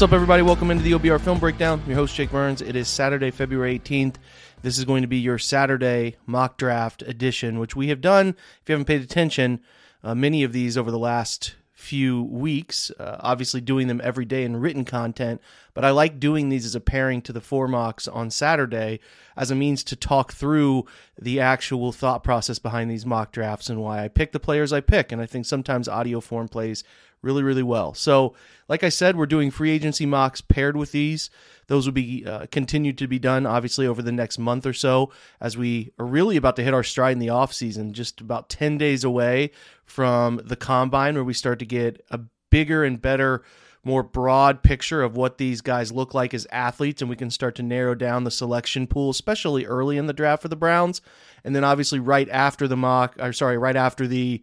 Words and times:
What's 0.00 0.12
up, 0.12 0.14
everybody? 0.14 0.42
Welcome 0.42 0.70
into 0.70 0.82
the 0.82 0.92
OBR 0.92 1.20
Film 1.20 1.38
Breakdown. 1.38 1.78
I'm 1.78 1.90
your 1.90 1.98
host, 1.98 2.14
Jake 2.14 2.30
Burns. 2.30 2.62
It 2.62 2.74
is 2.74 2.88
Saturday, 2.88 3.30
February 3.30 3.78
18th. 3.78 4.14
This 4.62 4.78
is 4.78 4.86
going 4.86 5.02
to 5.02 5.06
be 5.06 5.18
your 5.18 5.36
Saturday 5.36 6.16
mock 6.24 6.56
draft 6.56 7.02
edition, 7.02 7.58
which 7.58 7.76
we 7.76 7.88
have 7.88 8.00
done, 8.00 8.28
if 8.28 8.62
you 8.66 8.72
haven't 8.72 8.86
paid 8.86 9.02
attention, 9.02 9.60
uh, 10.02 10.14
many 10.14 10.42
of 10.42 10.54
these 10.54 10.78
over 10.78 10.90
the 10.90 10.98
last 10.98 11.54
few 11.74 12.22
weeks. 12.22 12.90
Uh, 12.98 13.18
obviously, 13.20 13.60
doing 13.60 13.88
them 13.88 14.00
every 14.02 14.24
day 14.24 14.42
in 14.42 14.56
written 14.56 14.86
content, 14.86 15.38
but 15.74 15.84
I 15.84 15.90
like 15.90 16.18
doing 16.18 16.48
these 16.48 16.64
as 16.64 16.74
a 16.74 16.80
pairing 16.80 17.20
to 17.20 17.32
the 17.34 17.42
four 17.42 17.68
mocks 17.68 18.08
on 18.08 18.30
Saturday 18.30 19.00
as 19.36 19.50
a 19.50 19.54
means 19.54 19.84
to 19.84 19.96
talk 19.96 20.32
through 20.32 20.86
the 21.20 21.40
actual 21.40 21.92
thought 21.92 22.24
process 22.24 22.58
behind 22.58 22.90
these 22.90 23.04
mock 23.04 23.32
drafts 23.32 23.68
and 23.68 23.82
why 23.82 24.02
I 24.02 24.08
pick 24.08 24.32
the 24.32 24.40
players 24.40 24.72
I 24.72 24.80
pick. 24.80 25.12
And 25.12 25.20
I 25.20 25.26
think 25.26 25.44
sometimes 25.44 25.88
audio 25.88 26.20
form 26.20 26.48
plays 26.48 26.84
really, 27.22 27.42
really 27.42 27.62
well. 27.62 27.94
So, 27.94 28.34
like 28.68 28.84
I 28.84 28.88
said, 28.88 29.16
we're 29.16 29.26
doing 29.26 29.50
free 29.50 29.70
agency 29.70 30.06
mocks 30.06 30.40
paired 30.40 30.76
with 30.76 30.92
these. 30.92 31.30
Those 31.66 31.86
will 31.86 31.92
be 31.92 32.24
uh, 32.26 32.46
continued 32.50 32.98
to 32.98 33.06
be 33.06 33.18
done, 33.18 33.46
obviously, 33.46 33.86
over 33.86 34.02
the 34.02 34.12
next 34.12 34.38
month 34.38 34.66
or 34.66 34.72
so, 34.72 35.12
as 35.40 35.56
we 35.56 35.92
are 35.98 36.06
really 36.06 36.36
about 36.36 36.56
to 36.56 36.64
hit 36.64 36.74
our 36.74 36.82
stride 36.82 37.12
in 37.12 37.18
the 37.18 37.30
off 37.30 37.52
season. 37.52 37.92
Just 37.92 38.20
about 38.20 38.48
ten 38.48 38.78
days 38.78 39.04
away 39.04 39.50
from 39.84 40.40
the 40.44 40.56
combine, 40.56 41.14
where 41.14 41.24
we 41.24 41.34
start 41.34 41.58
to 41.60 41.66
get 41.66 42.04
a 42.10 42.20
bigger 42.50 42.84
and 42.84 43.00
better 43.00 43.42
more 43.82 44.02
broad 44.02 44.62
picture 44.62 45.02
of 45.02 45.16
what 45.16 45.38
these 45.38 45.62
guys 45.62 45.90
look 45.90 46.12
like 46.12 46.34
as 46.34 46.46
athletes, 46.52 47.00
and 47.00 47.08
we 47.08 47.16
can 47.16 47.30
start 47.30 47.54
to 47.54 47.62
narrow 47.62 47.94
down 47.94 48.24
the 48.24 48.30
selection 48.30 48.86
pool, 48.86 49.10
especially 49.10 49.64
early 49.64 49.96
in 49.96 50.06
the 50.06 50.12
draft 50.12 50.42
for 50.42 50.48
the 50.48 50.56
Browns. 50.56 51.00
And 51.44 51.56
then 51.56 51.64
obviously 51.64 51.98
right 51.98 52.28
after 52.28 52.68
the 52.68 52.76
mock, 52.76 53.16
or 53.18 53.32
sorry, 53.32 53.56
right 53.56 53.76
after 53.76 54.06
the 54.06 54.42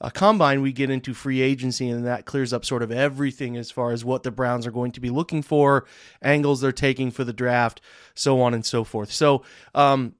uh, 0.00 0.10
combine, 0.10 0.62
we 0.62 0.72
get 0.72 0.90
into 0.90 1.12
free 1.12 1.40
agency, 1.40 1.88
and 1.88 2.06
that 2.06 2.24
clears 2.24 2.52
up 2.52 2.64
sort 2.64 2.82
of 2.82 2.92
everything 2.92 3.56
as 3.56 3.70
far 3.70 3.90
as 3.90 4.04
what 4.04 4.22
the 4.22 4.30
Browns 4.30 4.66
are 4.66 4.70
going 4.70 4.92
to 4.92 5.00
be 5.00 5.10
looking 5.10 5.42
for, 5.42 5.86
angles 6.22 6.60
they're 6.60 6.72
taking 6.72 7.10
for 7.10 7.24
the 7.24 7.32
draft, 7.32 7.80
so 8.14 8.40
on 8.40 8.54
and 8.54 8.64
so 8.64 8.84
forth. 8.84 9.10
So, 9.10 9.42
um, 9.74 10.14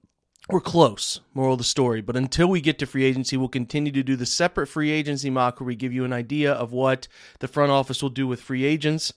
we're 0.49 0.61
close, 0.61 1.21
moral 1.35 1.53
of 1.53 1.59
the 1.59 1.65
story. 1.65 2.01
But 2.01 2.17
until 2.17 2.49
we 2.49 2.63
get 2.63 2.79
to 2.79 2.87
free 2.87 3.05
agency, 3.05 3.37
we'll 3.37 3.49
continue 3.49 3.93
to 3.93 4.03
do 4.03 4.17
the 4.17 4.25
separate 4.25 4.69
free 4.69 4.91
agency 4.91 5.29
mock 5.29 5.61
where 5.61 5.67
we 5.67 5.77
give 5.77 5.93
you 5.93 6.05
an 6.05 6.13
idea 6.13 6.53
of 6.53 6.73
what 6.73 7.07
the 7.41 7.49
front 7.49 7.71
office 7.71 8.03
will 8.03 8.09
do 8.09 8.27
with 8.27 8.41
free 8.41 8.65
agents 8.65 9.13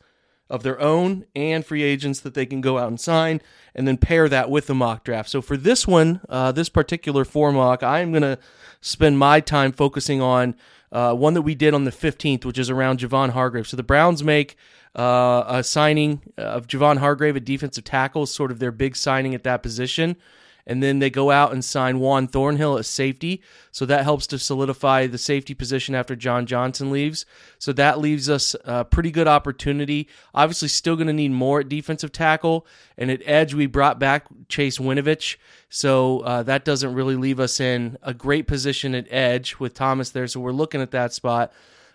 of 0.52 0.64
their 0.64 0.80
own 0.80 1.26
and 1.36 1.66
free 1.66 1.82
agents 1.82 2.20
that 2.20 2.34
they 2.34 2.46
can 2.46 2.62
go 2.62 2.78
out 2.78 2.90
and 2.90 3.00
sign, 3.00 3.42
and 3.74 3.88
then 3.88 3.98
pair 3.98 4.30
that 4.30 4.50
with 4.50 4.68
the 4.68 4.76
mock 4.76 5.04
draft. 5.04 5.30
So 5.30 5.42
for 5.42 5.58
this 5.58 5.88
one, 5.88 6.22
uh, 6.30 6.52
this 6.52 6.70
particular 6.70 7.26
four 7.26 7.52
mock, 7.52 7.82
I 7.82 8.02
am 8.02 8.12
going 8.12 8.22
to 8.22 8.38
spend 8.82 9.18
my 9.18 9.40
time 9.40 9.72
focusing 9.72 10.22
on 10.22 10.56
uh, 10.92 11.14
one 11.14 11.34
that 11.36 11.42
we 11.44 11.56
did 11.56 11.74
on 11.74 11.86
the 11.86 11.92
15th, 11.92 12.44
which 12.44 12.60
is 12.60 12.70
around 12.70 13.00
Javon 13.00 13.30
Hargrave. 13.30 13.68
So 13.68 13.78
the 13.78 13.84
Browns 13.84 14.24
make 14.24 14.58
uh, 14.94 15.46
a 15.48 15.64
signing 15.64 16.22
of 16.38 16.68
Javon 16.68 16.98
Hargrave, 16.98 17.38
a 17.38 17.40
defensive 17.40 17.86
tackle, 17.86 18.26
sort 18.26 18.52
of 18.52 18.60
their 18.60 18.74
big 18.74 18.98
signing 18.98 19.34
at 19.34 19.44
that 19.44 19.64
position 19.64 20.18
and 20.66 20.82
then 20.82 21.00
they 21.00 21.10
go 21.10 21.32
out 21.32 21.52
and 21.52 21.64
sign 21.64 22.00
Juan 22.00 22.28
Thornhill 22.28 22.78
as 22.78 22.88
safety. 22.88 23.42
So 23.72 23.86
that 23.86 24.04
helps 24.04 24.28
to 24.28 24.40
solidify 24.40 25.08
the 25.08 25.18
safety 25.18 25.54
position 25.54 25.96
after 25.96 26.16
John 26.16 26.46
Johnson 26.46 26.92
leaves. 26.92 27.26
So 27.58 27.74
that 27.74 28.00
leaves 28.00 28.30
us 28.30 28.56
a 28.66 28.86
pretty 28.86 29.12
good 29.12 29.28
opportunity. 29.28 30.08
Obviously, 30.34 30.68
still 30.68 30.96
going 30.96 31.08
to 31.08 31.14
need 31.14 31.32
more 31.32 31.62
at 31.62 31.70
defensive 31.70 32.12
tackle. 32.12 32.66
And 32.98 33.10
at 33.10 33.22
edge, 33.26 33.54
we 33.54 33.66
brought 33.66 34.00
back 34.00 34.28
Chase 34.50 34.78
Winovich. 34.78 35.38
So 35.70 36.20
uh, 36.20 36.44
that 36.44 36.66
doesn't 36.66 36.94
really 36.94 37.16
leave 37.16 37.40
us 37.40 37.60
in 37.60 37.98
a 38.04 38.14
great 38.14 38.48
position 38.48 38.94
at 38.94 39.08
edge 39.12 39.58
with 39.58 39.74
Thomas 39.74 40.10
there. 40.10 40.28
So 40.28 40.40
we're 40.40 40.52
looking 40.52 40.82
at 40.82 40.92
that 40.92 41.14
spot. 41.14 41.52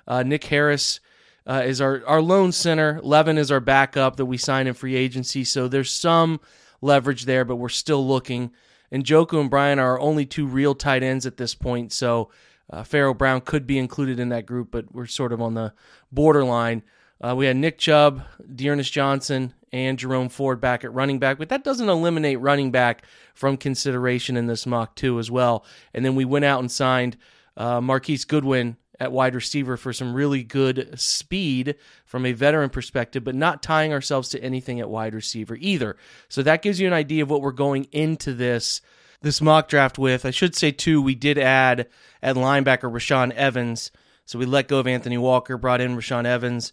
Uh, 0.06 0.22
Nick 0.22 0.44
Harris. 0.44 1.00
Uh, 1.48 1.62
is 1.65 1.81
our, 1.81 2.03
our 2.09 2.21
lone 2.21 2.50
center. 2.50 2.98
Levin 3.04 3.38
is 3.38 3.53
our 3.53 3.60
backup 3.60 4.16
that 4.16 4.27
we 4.27 4.37
signed 4.37 4.66
in 4.66 4.75
free 4.75 4.97
agency. 4.97 5.44
So 5.44 5.69
there's 5.69 5.93
some 5.93 6.41
leverage 6.81 7.25
there, 7.25 7.44
but 7.44 7.56
we're 7.56 7.69
still 7.69 8.06
looking. 8.06 8.50
And 8.91 9.04
Njoku 9.04 9.41
and 9.41 9.50
Bryant 9.50 9.81
are 9.81 9.98
only 9.98 10.26
two 10.26 10.47
real 10.47 10.75
tight 10.75 11.03
ends 11.03 11.26
at 11.26 11.37
this 11.37 11.54
point. 11.54 11.92
So 11.92 12.31
uh, 12.70 12.82
Pharaoh 12.82 13.14
Brown 13.14 13.41
could 13.41 13.66
be 13.66 13.78
included 13.78 14.20
in 14.20 14.28
that 14.31 14.47
group, 14.47 14.70
but 14.70 14.92
we're 14.92 15.06
sort 15.06 15.32
of 15.32 15.41
on 15.41 15.54
the 15.54 15.72
borderline. 16.12 16.82
Uh, 17.20 17.34
we 17.34 17.47
had 17.47 17.56
Nick 17.56 17.78
Chubb, 17.78 18.22
D'Ernest 18.54 18.92
Johnson, 18.92 19.54
and 19.72 19.98
Jerome 19.98 20.28
Ford 20.28 20.60
back 20.60 20.84
at 20.84 20.92
running 20.92 21.19
back, 21.19 21.38
but 21.38 21.48
that 21.48 21.65
doesn't 21.65 21.88
eliminate 21.88 22.41
running 22.41 22.70
back 22.70 23.04
from 23.34 23.56
consideration 23.56 24.36
in 24.36 24.47
this 24.47 24.66
mock 24.66 24.94
too 24.94 25.19
as 25.19 25.31
well. 25.31 25.65
And 25.92 26.04
then 26.04 26.15
we 26.15 26.25
went 26.25 26.44
out 26.44 26.60
and 26.60 26.70
signed 26.70 27.16
uh, 27.56 27.81
Marquise 27.81 28.25
Goodwin 28.25 28.76
at 28.99 29.12
wide 29.12 29.34
receiver 29.34 29.77
for 29.77 29.93
some 29.93 30.15
really 30.15 30.43
good 30.43 30.99
speed 30.99 31.77
from 32.05 32.25
a 32.25 32.33
veteran 32.33 32.71
perspective, 32.71 33.25
but 33.25 33.34
not 33.34 33.62
tying 33.62 33.93
ourselves 33.93 34.29
to 34.31 34.43
anything 34.43 34.81
at 34.81 34.89
wide 34.89 35.15
receiver 35.15 35.57
either. 35.57 35.97
So 36.29 36.43
that 36.43 36.62
gives 36.62 36.81
you 36.81 36.87
an 36.87 36.93
idea 36.93 37.23
of 37.23 37.31
what 37.31 37.43
we're 37.43 37.53
going 37.53 37.84
into 37.93 38.33
this 38.33 38.81
this 39.23 39.41
mock 39.41 39.69
draft 39.69 39.99
with. 39.99 40.27
I 40.27 40.31
should 40.31 40.55
say 40.55 40.71
too, 40.71 41.01
we 41.01 41.15
did 41.15 41.39
add 41.39 41.89
at 42.22 42.37
linebacker 42.37 42.91
Rashaan 42.91 43.33
Evans. 43.33 43.91
So 44.25 44.39
we 44.39 44.47
let 44.47 44.69
go 44.69 44.78
of 44.78 44.87
Anthony 44.87 45.19
Walker, 45.19 45.57
brought 45.57 45.81
in 45.81 45.97
Rashaan 45.97 46.27
Evans 46.27 46.72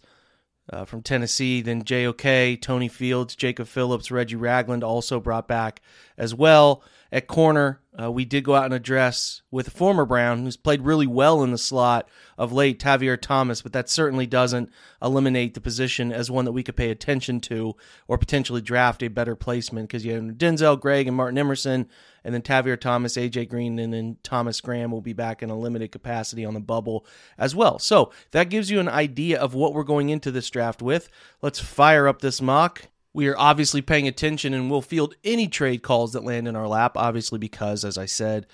uh, 0.72 0.84
from 0.84 1.02
Tennessee, 1.02 1.62
then 1.62 1.84
JOK, 1.84 2.60
Tony 2.60 2.88
Fields, 2.88 3.36
Jacob 3.36 3.66
Phillips, 3.66 4.10
Reggie 4.10 4.36
Ragland 4.36 4.84
also 4.84 5.20
brought 5.20 5.48
back 5.48 5.80
as 6.16 6.34
well. 6.34 6.82
At 7.12 7.28
corner, 7.28 7.80
uh, 8.00 8.10
we 8.10 8.24
did 8.24 8.42
go 8.42 8.56
out 8.56 8.64
and 8.64 8.74
address 8.74 9.42
with 9.52 9.68
a 9.68 9.70
former 9.70 10.04
Brown 10.04 10.42
who's 10.42 10.56
played 10.56 10.82
really 10.82 11.06
well 11.06 11.44
in 11.44 11.52
the 11.52 11.58
slot 11.58 12.08
of 12.36 12.52
late, 12.52 12.80
Tavierre 12.80 13.20
Thomas, 13.20 13.62
but 13.62 13.72
that 13.72 13.88
certainly 13.88 14.26
doesn't 14.26 14.68
eliminate 15.00 15.54
the 15.54 15.60
position 15.60 16.12
as 16.12 16.30
one 16.30 16.44
that 16.44 16.52
we 16.52 16.64
could 16.64 16.76
pay 16.76 16.90
attention 16.90 17.40
to 17.42 17.76
or 18.08 18.18
potentially 18.18 18.60
draft 18.60 19.02
a 19.04 19.08
better 19.08 19.36
placement 19.36 19.88
because 19.88 20.04
you 20.04 20.12
have 20.12 20.22
Denzel, 20.22 20.80
Greg, 20.80 21.06
and 21.06 21.16
Martin 21.16 21.38
Emerson, 21.38 21.88
and 22.24 22.34
then 22.34 22.42
Tavierre 22.42 22.80
Thomas, 22.80 23.16
AJ 23.16 23.48
Green, 23.48 23.78
and 23.78 23.92
then 23.92 24.16
Thomas 24.24 24.60
Graham 24.60 24.90
will 24.90 25.00
be 25.00 25.12
back 25.12 25.40
in 25.40 25.50
a 25.50 25.58
limited 25.58 25.92
capacity 25.92 26.44
on 26.44 26.54
the 26.54 26.60
bubble 26.60 27.06
as 27.38 27.54
well. 27.54 27.78
So 27.78 28.12
that 28.32 28.50
gives 28.50 28.70
you 28.70 28.80
an 28.80 28.88
idea 28.88 29.38
of 29.38 29.54
what 29.54 29.72
we're 29.72 29.84
going 29.84 30.08
into 30.08 30.32
this 30.32 30.50
draft 30.50 30.82
with. 30.82 31.08
Let's 31.42 31.60
fire 31.60 32.08
up 32.08 32.22
this 32.22 32.42
mock 32.42 32.88
we 33.14 33.28
are 33.28 33.38
obviously 33.38 33.80
paying 33.80 34.08
attention 34.08 34.52
and 34.52 34.68
will 34.68 34.82
field 34.82 35.14
any 35.22 35.46
trade 35.46 35.82
calls 35.82 36.12
that 36.12 36.24
land 36.24 36.48
in 36.48 36.56
our 36.56 36.68
lap, 36.68 36.96
obviously, 36.96 37.38
because, 37.38 37.84
as 37.84 37.96
I 37.96 38.06
said, 38.06 38.46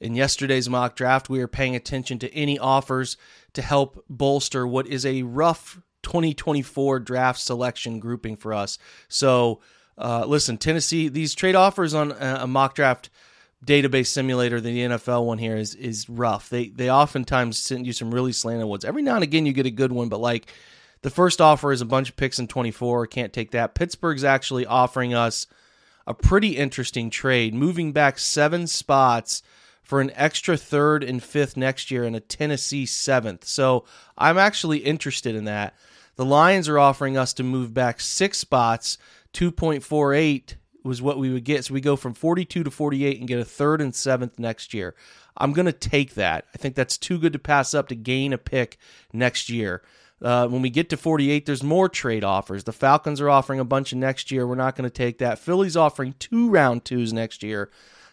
in 0.00 0.14
yesterday's 0.14 0.68
mock 0.68 0.96
draft, 0.96 1.28
we 1.28 1.40
are 1.40 1.48
paying 1.48 1.76
attention 1.76 2.18
to 2.20 2.34
any 2.34 2.58
offers 2.58 3.16
to 3.52 3.62
help 3.62 4.04
bolster 4.08 4.66
what 4.66 4.86
is 4.86 5.04
a 5.06 5.22
rough 5.22 5.80
2024 6.02 7.00
draft 7.00 7.40
selection 7.40 8.00
grouping 8.00 8.36
for 8.36 8.54
us. 8.54 8.78
So, 9.08 9.60
uh, 9.98 10.24
listen, 10.26 10.56
Tennessee, 10.56 11.08
these 11.08 11.34
trade 11.34 11.54
offers 11.54 11.94
on 11.94 12.12
a 12.12 12.46
mock 12.46 12.74
draft 12.74 13.10
database 13.64 14.06
simulator, 14.06 14.60
the 14.60 14.80
NFL 14.80 15.26
one 15.26 15.38
here 15.38 15.56
is 15.56 15.74
is 15.74 16.08
rough. 16.08 16.48
They 16.48 16.68
they 16.68 16.90
oftentimes 16.90 17.58
send 17.58 17.86
you 17.86 17.92
some 17.92 18.14
really 18.14 18.32
slanted 18.32 18.66
ones. 18.66 18.84
Every 18.84 19.02
now 19.02 19.14
and 19.14 19.24
again, 19.24 19.46
you 19.46 19.52
get 19.52 19.66
a 19.66 19.70
good 19.70 19.92
one, 19.92 20.08
but 20.08 20.20
like 20.20 20.52
the 21.02 21.10
first 21.10 21.40
offer 21.40 21.72
is 21.72 21.80
a 21.80 21.86
bunch 21.86 22.08
of 22.08 22.16
picks 22.16 22.38
in 22.38 22.48
24. 22.48 23.06
Can't 23.06 23.32
take 23.32 23.50
that. 23.52 23.74
Pittsburgh's 23.74 24.24
actually 24.24 24.66
offering 24.66 25.14
us 25.14 25.46
a 26.06 26.14
pretty 26.14 26.56
interesting 26.56 27.10
trade, 27.10 27.54
moving 27.54 27.92
back 27.92 28.18
seven 28.18 28.66
spots 28.66 29.42
for 29.82 30.00
an 30.00 30.10
extra 30.14 30.56
third 30.56 31.04
and 31.04 31.22
fifth 31.22 31.56
next 31.56 31.90
year 31.90 32.04
and 32.04 32.16
a 32.16 32.20
Tennessee 32.20 32.86
seventh. 32.86 33.44
So 33.44 33.84
I'm 34.18 34.38
actually 34.38 34.78
interested 34.78 35.34
in 35.34 35.44
that. 35.44 35.74
The 36.16 36.24
Lions 36.24 36.68
are 36.68 36.78
offering 36.78 37.16
us 37.16 37.32
to 37.34 37.42
move 37.42 37.74
back 37.74 38.00
six 38.00 38.38
spots, 38.38 38.98
2.48 39.32 40.54
was 40.82 41.02
what 41.02 41.18
we 41.18 41.32
would 41.32 41.44
get. 41.44 41.64
So 41.64 41.74
we 41.74 41.80
go 41.80 41.96
from 41.96 42.14
42 42.14 42.64
to 42.64 42.70
48 42.70 43.18
and 43.18 43.28
get 43.28 43.38
a 43.38 43.44
third 43.44 43.80
and 43.80 43.94
seventh 43.94 44.38
next 44.38 44.72
year. 44.72 44.94
I'm 45.36 45.52
going 45.52 45.66
to 45.66 45.72
take 45.72 46.14
that. 46.14 46.46
I 46.54 46.58
think 46.58 46.74
that's 46.74 46.96
too 46.96 47.18
good 47.18 47.34
to 47.34 47.38
pass 47.38 47.74
up 47.74 47.88
to 47.88 47.94
gain 47.94 48.32
a 48.32 48.38
pick 48.38 48.78
next 49.12 49.50
year. 49.50 49.82
Uh, 50.22 50.48
when 50.48 50.62
we 50.62 50.70
get 50.70 50.88
to 50.88 50.96
48, 50.96 51.44
there's 51.44 51.62
more 51.62 51.88
trade 51.88 52.24
offers. 52.24 52.64
The 52.64 52.72
Falcons 52.72 53.20
are 53.20 53.28
offering 53.28 53.60
a 53.60 53.64
bunch 53.64 53.92
of 53.92 53.98
next 53.98 54.30
year. 54.30 54.46
We're 54.46 54.54
not 54.54 54.74
going 54.74 54.88
to 54.88 54.94
take 54.94 55.18
that. 55.18 55.38
Philly's 55.38 55.76
offering 55.76 56.14
two 56.18 56.48
round 56.48 56.84
twos 56.84 57.12
next 57.12 57.42
year 57.42 57.70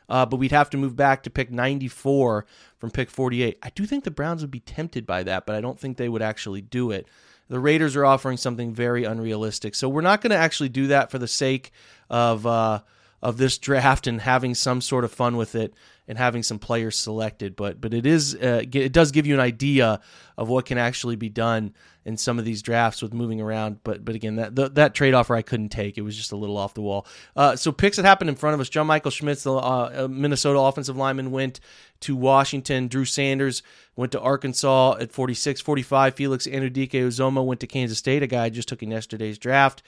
uh, 0.09 0.25
but 0.25 0.37
we'd 0.37 0.51
have 0.51 0.69
to 0.71 0.77
move 0.77 0.95
back 0.95 1.23
to 1.23 1.29
pick 1.29 1.51
94 1.51 2.45
from 2.77 2.91
pick 2.91 3.09
48. 3.09 3.57
I 3.61 3.69
do 3.69 3.85
think 3.85 4.03
the 4.03 4.11
Browns 4.11 4.41
would 4.41 4.51
be 4.51 4.59
tempted 4.59 5.05
by 5.05 5.23
that, 5.23 5.45
but 5.45 5.55
I 5.55 5.61
don't 5.61 5.79
think 5.79 5.97
they 5.97 6.09
would 6.09 6.21
actually 6.21 6.61
do 6.61 6.91
it. 6.91 7.07
The 7.49 7.59
Raiders 7.59 7.95
are 7.95 8.05
offering 8.05 8.37
something 8.37 8.73
very 8.73 9.03
unrealistic, 9.03 9.75
so 9.75 9.89
we're 9.89 10.01
not 10.01 10.21
going 10.21 10.31
to 10.31 10.37
actually 10.37 10.69
do 10.69 10.87
that 10.87 11.11
for 11.11 11.19
the 11.19 11.27
sake 11.27 11.71
of 12.09 12.45
uh, 12.47 12.81
of 13.21 13.37
this 13.37 13.57
draft 13.57 14.07
and 14.07 14.21
having 14.21 14.55
some 14.55 14.81
sort 14.81 15.03
of 15.03 15.11
fun 15.11 15.37
with 15.37 15.55
it 15.55 15.73
and 16.07 16.17
having 16.17 16.43
some 16.43 16.59
players 16.59 16.97
selected. 16.97 17.55
But 17.55 17.79
but 17.79 17.93
it 17.93 18.05
is 18.05 18.35
uh, 18.35 18.63
it 18.71 18.91
does 18.91 19.11
give 19.11 19.25
you 19.25 19.33
an 19.33 19.39
idea 19.39 20.01
of 20.37 20.49
what 20.49 20.65
can 20.65 20.77
actually 20.77 21.15
be 21.15 21.29
done 21.29 21.73
in 22.05 22.17
some 22.17 22.37
of 22.37 22.45
these 22.45 22.61
drafts 22.61 23.01
with 23.01 23.13
moving 23.13 23.39
around. 23.39 23.79
But 23.83 24.03
but 24.03 24.15
again, 24.15 24.35
that 24.35 24.55
the, 24.55 24.69
that 24.69 24.93
trade 24.93 25.13
offer 25.13 25.35
I 25.35 25.41
couldn't 25.41 25.69
take. 25.69 25.97
It 25.97 26.01
was 26.01 26.17
just 26.17 26.31
a 26.31 26.35
little 26.35 26.57
off 26.57 26.73
the 26.73 26.81
wall. 26.81 27.05
Uh, 27.35 27.55
so 27.55 27.71
picks 27.71 27.97
that 27.97 28.05
happened 28.05 28.29
in 28.29 28.35
front 28.35 28.53
of 28.53 28.59
us. 28.59 28.69
John 28.69 28.87
Michael 28.87 29.11
Schmitz, 29.11 29.43
the 29.43 29.53
uh, 29.53 30.03
uh 30.05 30.07
Minnesota 30.09 30.59
offensive 30.59 30.97
lineman, 30.97 31.31
went 31.31 31.59
to 32.01 32.15
Washington. 32.15 32.87
Drew 32.87 33.05
Sanders 33.05 33.63
went 33.95 34.11
to 34.11 34.19
Arkansas 34.19 34.97
at 34.99 35.11
46, 35.11 35.61
45. 35.61 36.15
Felix 36.15 36.47
Anudike-Uzomah 36.47 37.45
went 37.45 37.59
to 37.59 37.67
Kansas 37.67 37.99
State, 37.99 38.23
a 38.23 38.27
guy 38.27 38.45
I 38.45 38.49
just 38.49 38.67
took 38.67 38.81
in 38.81 38.91
yesterday's 38.91 39.37
draft. 39.37 39.83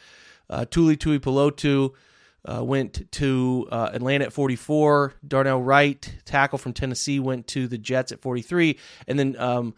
Uh, 0.47 0.63
Tuli 0.63 0.95
Tuipulotu 0.95 1.93
uh, 2.45 2.63
went 2.63 3.11
to 3.13 3.67
uh, 3.71 3.89
Atlanta 3.93 4.25
at 4.25 4.33
44. 4.33 5.13
Darnell 5.27 5.61
Wright, 5.61 6.15
tackle 6.25 6.57
from 6.57 6.73
Tennessee, 6.73 7.19
went 7.19 7.47
to 7.47 7.67
the 7.67 7.77
Jets 7.77 8.11
at 8.11 8.21
43. 8.21 8.77
And 9.07 9.17
then 9.17 9.35
um, 9.39 9.73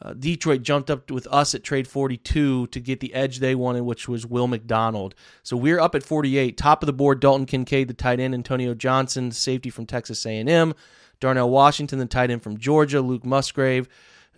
uh, 0.00 0.14
Detroit 0.14 0.62
jumped 0.62 0.90
up 0.90 1.10
with 1.10 1.26
us 1.28 1.54
at 1.54 1.64
trade 1.64 1.88
42 1.88 2.68
to 2.68 2.80
get 2.80 3.00
the 3.00 3.14
edge 3.14 3.38
they 3.38 3.54
wanted, 3.54 3.82
which 3.82 4.08
was 4.08 4.26
Will 4.26 4.46
McDonald. 4.46 5.14
So 5.42 5.56
we're 5.56 5.80
up 5.80 5.94
at 5.94 6.02
48. 6.02 6.56
Top 6.56 6.82
of 6.82 6.86
the 6.86 6.92
board, 6.92 7.20
Dalton 7.20 7.46
Kincaid, 7.46 7.88
the 7.88 7.94
tight 7.94 8.20
end, 8.20 8.34
Antonio 8.34 8.74
Johnson, 8.74 9.30
safety 9.30 9.70
from 9.70 9.86
Texas 9.86 10.24
A&M, 10.24 10.74
Darnell 11.20 11.50
Washington, 11.50 11.98
the 11.98 12.06
tight 12.06 12.30
end 12.30 12.42
from 12.42 12.58
Georgia, 12.58 13.00
Luke 13.00 13.24
Musgrave, 13.24 13.88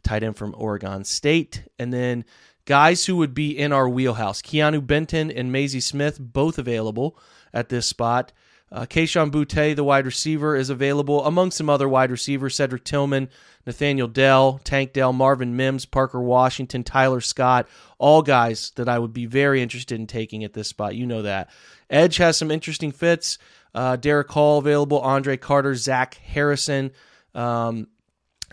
tight 0.03 0.23
end 0.23 0.37
from 0.37 0.55
Oregon 0.57 1.05
State, 1.05 1.65
and 1.79 1.93
then 1.93 2.25
guys 2.65 3.07
who 3.07 3.17
would 3.17 3.35
be 3.35 3.57
in 3.57 3.73
our 3.73 3.89
wheelhouse. 3.89 4.43
Keanu 4.43 4.87
Benton 4.87 5.31
and 5.31 5.53
Mazi 5.53 5.83
Smith, 5.83 6.19
both 6.21 6.59
available 6.59 7.19
at 7.57 7.71
this 7.71 7.87
spot. 7.87 8.33
Uh, 8.71 8.85
Kayshon 8.85 9.31
Boutte, 9.31 9.77
the 9.77 9.85
wide 9.85 10.07
receiver, 10.07 10.57
is 10.57 10.71
available 10.71 11.25
among 11.25 11.53
some 11.53 11.71
other 11.71 11.89
wide 11.89 12.11
receivers 12.11 12.57
Cedric 12.57 12.85
Tillman, 12.85 13.29
Nathaniel 13.65 14.09
Dell, 14.09 14.61
Tank 14.65 14.93
Dell, 14.93 15.13
Marvin 15.13 15.57
Mims, 15.57 15.87
Parker 15.87 16.21
Washington, 16.21 16.83
Tyler 16.83 17.21
Scott, 17.21 17.69
all 17.99 18.23
guys 18.23 18.73
that 18.75 18.89
I 18.89 18.99
would 18.99 19.13
be 19.13 19.27
very 19.27 19.63
interested 19.63 19.99
in 19.99 20.07
taking 20.07 20.45
at 20.45 20.53
this 20.53 20.69
spot. 20.69 20.97
You 20.97 21.07
know 21.07 21.23
that. 21.23 21.49
Edge 21.89 22.17
has 22.17 22.37
some 22.37 22.51
interesting 22.51 22.93
fits. 22.93 23.39
Uh, 23.73 23.97
Derick 23.97 24.31
Hall 24.31 24.59
available, 24.59 25.01
Andre 25.01 25.37
Carter, 25.37 25.75
Zach 25.75 26.15
Harrison. 26.15 26.91
Um, 27.35 27.87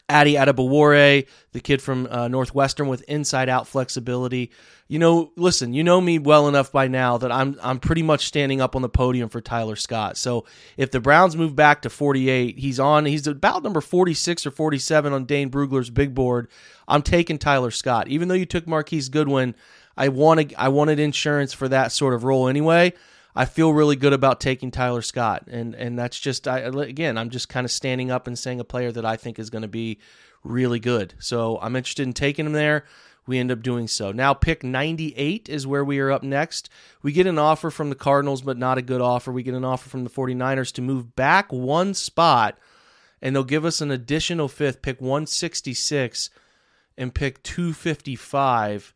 Adi 0.09 0.33
Adebawore, 0.33 1.25
the 1.53 1.59
kid 1.59 1.81
from 1.81 2.07
uh, 2.11 2.27
Northwestern 2.27 2.87
with 2.87 3.01
inside 3.03 3.47
out 3.47 3.67
flexibility. 3.67 4.51
You 4.87 4.99
know, 4.99 5.31
listen, 5.37 5.73
you 5.73 5.83
know 5.83 6.01
me 6.01 6.19
well 6.19 6.47
enough 6.47 6.71
by 6.71 6.87
now 6.87 7.17
that 7.17 7.31
I'm 7.31 7.57
I'm 7.63 7.79
pretty 7.79 8.03
much 8.03 8.25
standing 8.27 8.59
up 8.59 8.75
on 8.75 8.81
the 8.81 8.89
podium 8.89 9.29
for 9.29 9.39
Tyler 9.39 9.77
Scott. 9.77 10.17
So 10.17 10.45
if 10.75 10.91
the 10.91 10.99
Browns 10.99 11.37
move 11.37 11.55
back 11.55 11.81
to 11.83 11.89
48, 11.89 12.57
he's 12.59 12.79
on 12.79 13.05
he's 13.05 13.25
about 13.27 13.63
number 13.63 13.81
46 13.81 14.45
or 14.45 14.51
47 14.51 15.13
on 15.13 15.25
Dane 15.25 15.49
Brugler's 15.49 15.89
big 15.89 16.13
board. 16.13 16.49
I'm 16.87 17.01
taking 17.01 17.37
Tyler 17.37 17.71
Scott. 17.71 18.09
Even 18.09 18.27
though 18.27 18.35
you 18.35 18.45
took 18.45 18.67
Marquise 18.67 19.07
Goodwin, 19.07 19.55
I 19.95 20.09
wanted 20.09 20.53
I 20.57 20.67
wanted 20.67 20.99
insurance 20.99 21.53
for 21.53 21.69
that 21.69 21.91
sort 21.93 22.13
of 22.13 22.23
role 22.23 22.47
anyway. 22.49 22.93
I 23.35 23.45
feel 23.45 23.73
really 23.73 23.95
good 23.95 24.13
about 24.13 24.39
taking 24.39 24.71
Tyler 24.71 25.01
Scott, 25.01 25.47
and 25.47 25.73
and 25.75 25.97
that's 25.97 26.19
just 26.19 26.47
I, 26.47 26.59
again 26.59 27.17
I'm 27.17 27.29
just 27.29 27.49
kind 27.49 27.65
of 27.65 27.71
standing 27.71 28.11
up 28.11 28.27
and 28.27 28.37
saying 28.37 28.59
a 28.59 28.65
player 28.65 28.91
that 28.91 29.05
I 29.05 29.15
think 29.15 29.39
is 29.39 29.49
going 29.49 29.63
to 29.63 29.67
be 29.67 29.99
really 30.43 30.79
good. 30.79 31.13
So 31.19 31.59
I'm 31.61 31.75
interested 31.75 32.05
in 32.05 32.13
taking 32.13 32.45
him 32.45 32.53
there. 32.53 32.85
We 33.25 33.39
end 33.39 33.51
up 33.51 33.61
doing 33.61 33.87
so. 33.87 34.11
Now, 34.11 34.33
pick 34.33 34.63
98 34.63 35.47
is 35.47 35.65
where 35.65 35.85
we 35.85 35.99
are 35.99 36.11
up 36.11 36.23
next. 36.23 36.69
We 37.01 37.13
get 37.13 37.25
an 37.25 37.39
offer 37.39 37.71
from 37.71 37.89
the 37.89 37.95
Cardinals, 37.95 38.41
but 38.41 38.57
not 38.57 38.77
a 38.77 38.81
good 38.81 38.99
offer. 38.99 39.31
We 39.31 39.43
get 39.43 39.53
an 39.53 39.63
offer 39.63 39.89
from 39.89 40.03
the 40.03 40.09
49ers 40.09 40.73
to 40.73 40.81
move 40.81 41.15
back 41.15 41.51
one 41.53 41.93
spot, 41.93 42.57
and 43.21 43.33
they'll 43.33 43.45
give 43.45 43.63
us 43.63 43.79
an 43.79 43.91
additional 43.91 44.49
fifth, 44.49 44.81
pick 44.81 44.99
166 44.99 46.29
and 46.97 47.15
pick 47.15 47.41
255. 47.43 48.93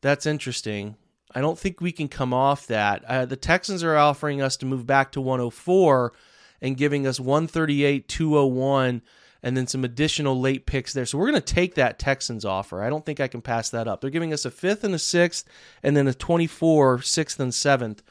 That's 0.00 0.26
interesting. 0.26 0.94
I 1.38 1.40
don't 1.40 1.56
think 1.56 1.80
we 1.80 1.92
can 1.92 2.08
come 2.08 2.34
off 2.34 2.66
that. 2.66 3.04
Uh, 3.04 3.24
the 3.24 3.36
Texans 3.36 3.84
are 3.84 3.96
offering 3.96 4.42
us 4.42 4.56
to 4.56 4.66
move 4.66 4.88
back 4.88 5.12
to 5.12 5.20
104 5.20 6.12
and 6.60 6.76
giving 6.76 7.06
us 7.06 7.20
138, 7.20 8.08
201, 8.08 9.02
and 9.44 9.56
then 9.56 9.68
some 9.68 9.84
additional 9.84 10.40
late 10.40 10.66
picks 10.66 10.92
there. 10.92 11.06
So 11.06 11.16
we're 11.16 11.30
going 11.30 11.40
to 11.40 11.54
take 11.54 11.76
that 11.76 12.00
Texans 12.00 12.44
offer. 12.44 12.82
I 12.82 12.90
don't 12.90 13.06
think 13.06 13.20
I 13.20 13.28
can 13.28 13.40
pass 13.40 13.70
that 13.70 13.86
up. 13.86 14.00
They're 14.00 14.10
giving 14.10 14.32
us 14.32 14.44
a 14.44 14.50
fifth 14.50 14.82
and 14.82 14.96
a 14.96 14.98
sixth, 14.98 15.48
and 15.80 15.96
then 15.96 16.08
a 16.08 16.12
24, 16.12 17.02
sixth 17.02 17.38
and 17.38 17.54
seventh 17.54 18.02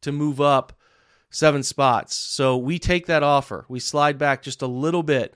to 0.00 0.10
move 0.10 0.40
up 0.40 0.72
seven 1.28 1.62
spots. 1.62 2.14
So 2.14 2.56
we 2.56 2.78
take 2.78 3.04
that 3.08 3.22
offer. 3.22 3.66
We 3.68 3.78
slide 3.78 4.16
back 4.16 4.40
just 4.40 4.62
a 4.62 4.66
little 4.66 5.02
bit, 5.02 5.34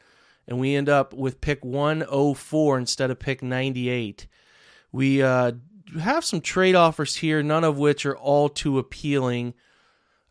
and 0.48 0.58
we 0.58 0.74
end 0.74 0.88
up 0.88 1.12
with 1.12 1.42
pick 1.42 1.62
104 1.62 2.78
instead 2.78 3.10
of 3.10 3.18
pick 3.18 3.42
98. 3.42 4.28
We 4.92 5.22
uh, 5.22 5.52
have 6.00 6.24
some 6.24 6.40
trade 6.40 6.74
offers 6.74 7.16
here, 7.16 7.42
none 7.42 7.64
of 7.64 7.78
which 7.78 8.06
are 8.06 8.16
all 8.16 8.48
too 8.48 8.78
appealing. 8.78 9.54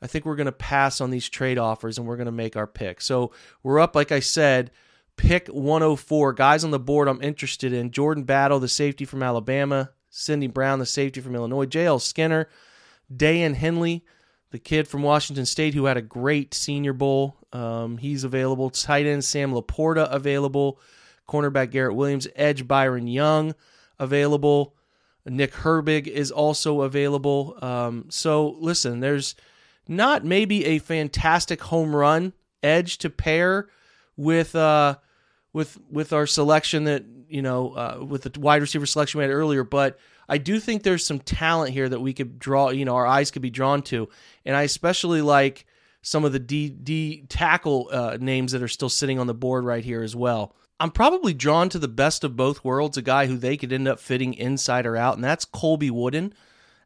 I 0.02 0.08
think 0.08 0.26
we're 0.26 0.36
going 0.36 0.46
to 0.46 0.52
pass 0.52 1.00
on 1.00 1.12
these 1.12 1.30
trade 1.30 1.58
offers 1.58 1.98
and 1.98 2.06
we're 2.06 2.18
going 2.18 2.26
to 2.26 2.32
make 2.32 2.58
our 2.58 2.68
pick. 2.68 3.02
So 3.02 3.32
we're 3.62 3.80
up, 3.80 3.96
like 3.96 4.12
I 4.12 4.20
said, 4.20 4.72
pick 5.16 5.48
104. 5.48 6.34
Guys 6.34 6.64
on 6.64 6.72
the 6.72 6.80
board 6.80 7.08
I'm 7.08 7.22
interested 7.22 7.72
in 7.72 7.92
Jordan 7.92 8.24
Battle, 8.24 8.60
the 8.60 8.68
safety 8.68 9.06
from 9.06 9.24
Alabama, 9.24 9.92
Sydney 10.10 10.48
Brown, 10.48 10.80
the 10.80 10.86
safety 10.86 11.22
from 11.22 11.36
Illinois, 11.36 11.66
J.L. 11.66 12.00
Skinner, 12.00 12.50
Daiyan 13.14 13.56
Henley, 13.56 14.04
the 14.52 14.60
kid 14.60 14.88
from 14.88 15.04
Washington 15.04 15.46
State 15.46 15.74
who 15.74 15.86
had 15.86 15.98
a 15.98 16.02
great 16.02 16.54
senior 16.54 16.94
bowl. 16.94 17.38
Um, 17.54 17.98
he's 17.98 18.24
available. 18.24 18.70
Tight 18.70 19.06
end 19.06 19.24
Sam 19.24 19.54
LaPorta 19.54 20.12
available. 20.12 20.80
Cornerback 21.28 21.72
Garrett 21.72 21.96
Williams, 21.96 22.28
Edge 22.36 22.68
Byron 22.68 23.08
Young 23.08 23.56
available. 24.00 24.76
Nick 25.26 25.54
Herbig 25.54 26.08
is 26.08 26.32
also 26.32 26.82
available. 26.82 27.58
Um, 27.62 28.06
so 28.10 28.56
listen, 28.60 29.00
there's 29.00 29.36
not 29.88 30.24
maybe 30.26 30.66
a 30.66 30.80
fantastic 30.80 31.62
home 31.62 31.96
run 31.96 32.34
edge 32.62 32.98
to 33.00 33.10
pair 33.10 33.68
with 34.18 34.56
uh, 34.56 34.96
with 35.54 35.78
with 35.90 36.14
our 36.14 36.26
selection 36.26 36.86
that 36.86 37.04
you 37.28 37.42
know 37.42 37.74
uh, 37.74 38.04
with 38.06 38.24
the 38.24 38.40
wide 38.40 38.62
receiver 38.62 38.86
selection 38.86 39.20
we 39.20 39.24
had 39.24 39.32
earlier, 39.32 39.64
but 39.64 39.98
I 40.28 40.38
do 40.38 40.60
think 40.60 40.84
there's 40.84 41.06
some 41.06 41.20
talent 41.20 41.74
here 41.74 41.90
that 41.90 42.00
we 42.00 42.14
could 42.14 42.40
draw. 42.40 42.70
You 42.70 42.86
know, 42.86 42.96
our 42.96 43.06
eyes 43.06 43.32
could 43.32 43.42
be 43.42 43.50
drawn 43.50 43.82
to, 43.84 44.10
and 44.46 44.56
I 44.56 44.64
especially 44.64 45.22
like 45.22 45.66
some 46.02 46.26
of 46.26 46.32
the 46.32 46.40
D 46.40 46.70
D 46.70 47.26
tackle 47.30 47.90
uh, 47.92 48.18
names 48.20 48.52
that 48.52 48.64
are 48.64 48.68
still 48.68 48.90
sitting 48.90 49.20
on 49.20 49.28
the 49.28 49.34
board 49.34 49.64
right 49.64 49.84
here 49.84 50.04
as 50.04 50.16
well. 50.16 50.56
I'm 50.80 50.92
probably 50.92 51.34
drawn 51.34 51.70
to 51.70 51.80
the 51.80 51.88
best 51.88 52.24
of 52.24 52.36
both 52.36 52.64
worlds, 52.64 52.98
a 52.98 53.02
guy 53.02 53.28
who 53.28 53.38
they 53.38 53.58
could 53.58 53.72
end 53.72 53.88
up 53.88 54.00
fitting 54.00 54.34
inside 54.34 54.86
or 54.86 54.98
out, 54.98 55.16
and 55.16 55.24
that's 55.24 55.46
Colby 55.46 55.92
Wooden 55.92 56.34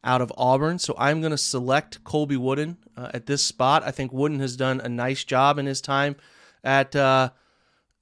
out 0.03 0.21
of 0.21 0.31
Auburn. 0.37 0.79
So 0.79 0.93
I'm 0.97 1.21
going 1.21 1.31
to 1.31 1.37
select 1.37 2.03
Colby 2.03 2.37
Wooden 2.37 2.77
uh, 2.95 3.11
at 3.13 3.25
this 3.25 3.43
spot. 3.43 3.83
I 3.83 3.91
think 3.91 4.13
Wooden 4.13 4.39
has 4.39 4.55
done 4.55 4.79
a 4.81 4.89
nice 4.89 5.23
job 5.23 5.57
in 5.57 5.65
his 5.65 5.81
time 5.81 6.15
at 6.63 6.95
uh, 6.95 7.31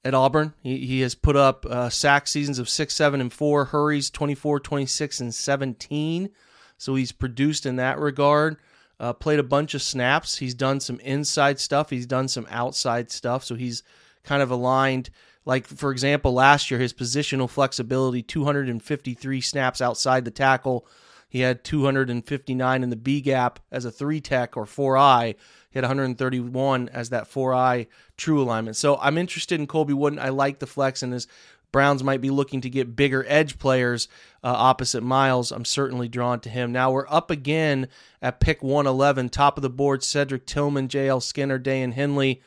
at 0.04 0.14
Auburn. 0.14 0.54
He, 0.62 0.86
he 0.86 1.00
has 1.00 1.14
put 1.14 1.36
up 1.36 1.66
uh, 1.66 1.88
sack 1.88 2.28
seasons 2.28 2.58
of 2.58 2.68
6, 2.68 2.94
7, 2.94 3.20
and 3.20 3.32
4, 3.32 3.66
hurries 3.66 4.10
24, 4.10 4.60
26, 4.60 5.20
and 5.20 5.34
17. 5.34 6.30
So 6.78 6.94
he's 6.94 7.12
produced 7.12 7.66
in 7.66 7.76
that 7.76 7.98
regard. 7.98 8.56
Uh, 8.98 9.12
played 9.12 9.38
a 9.38 9.44
bunch 9.44 9.74
of 9.74 9.82
snaps. 9.82 10.38
He's 10.38 10.54
done 10.54 10.80
some 10.80 11.00
inside 11.00 11.58
stuff. 11.58 11.90
He's 11.90 12.06
done 12.06 12.28
some 12.28 12.46
outside 12.50 13.10
stuff. 13.10 13.44
So 13.44 13.54
he's 13.54 13.82
kind 14.22 14.42
of 14.42 14.50
aligned. 14.50 15.10
Like, 15.46 15.66
for 15.66 15.92
example, 15.92 16.34
last 16.34 16.70
year, 16.70 16.80
his 16.80 16.92
positional 16.92 17.48
flexibility 17.48 18.20
253 18.20 19.40
snaps 19.40 19.80
outside 19.80 20.24
the 20.24 20.30
tackle. 20.30 20.86
He 21.28 21.40
had 21.40 21.64
259 21.64 22.82
in 22.82 22.90
the 22.90 22.96
B 22.96 23.20
gap 23.20 23.60
as 23.70 23.84
a 23.84 23.90
three 23.90 24.20
tech 24.20 24.56
or 24.56 24.66
four 24.66 24.98
eye. 24.98 25.36
He 25.70 25.78
had 25.78 25.84
131 25.84 26.88
as 26.88 27.10
that 27.10 27.28
four 27.28 27.54
eye 27.54 27.86
true 28.16 28.42
alignment. 28.42 28.76
So 28.76 28.96
I'm 28.96 29.16
interested 29.16 29.60
in 29.60 29.66
Colby 29.66 29.92
Wooden. 29.92 30.18
I 30.18 30.30
like 30.30 30.58
the 30.58 30.66
flex, 30.66 31.02
and 31.02 31.12
his 31.12 31.28
Browns 31.70 32.02
might 32.02 32.20
be 32.20 32.30
looking 32.30 32.60
to 32.62 32.70
get 32.70 32.96
bigger 32.96 33.24
edge 33.28 33.58
players 33.58 34.08
uh, 34.42 34.48
opposite 34.48 35.02
Myles. 35.02 35.52
I'm 35.52 35.64
certainly 35.64 36.08
drawn 36.08 36.40
to 36.40 36.48
him. 36.48 36.72
Now 36.72 36.90
we're 36.90 37.06
up 37.08 37.30
again 37.30 37.88
at 38.22 38.40
pick 38.40 38.62
111, 38.62 39.28
top 39.28 39.58
of 39.58 39.62
the 39.62 39.70
board 39.70 40.02
Cedric 40.02 40.46
Tillman, 40.46 40.88
J.L. 40.88 41.20
Skinner, 41.20 41.58
Daiyan 41.58 41.92
Henley. 41.92 42.40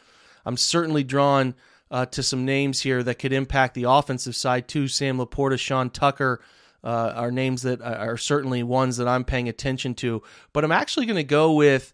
I'm 0.45 0.57
certainly 0.57 1.03
drawn 1.03 1.53
uh, 1.91 2.05
to 2.07 2.23
some 2.23 2.45
names 2.45 2.81
here 2.81 3.03
that 3.03 3.15
could 3.15 3.33
impact 3.33 3.73
the 3.73 3.83
offensive 3.83 4.35
side 4.35 4.67
too. 4.67 4.87
Sam 4.87 5.17
LaPorta, 5.17 5.59
Sean 5.59 5.89
Tucker 5.89 6.41
uh, 6.83 7.13
are 7.15 7.31
names 7.31 7.63
that 7.63 7.81
are 7.81 8.17
certainly 8.17 8.63
ones 8.63 8.97
that 8.97 9.07
I'm 9.07 9.23
paying 9.23 9.49
attention 9.49 9.95
to. 9.95 10.23
But 10.53 10.63
I'm 10.63 10.71
actually 10.71 11.05
going 11.05 11.17
to 11.17 11.23
go 11.23 11.53
with 11.53 11.93